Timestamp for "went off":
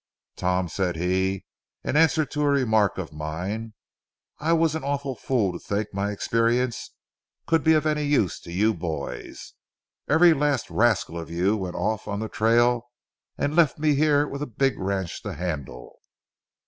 11.55-12.07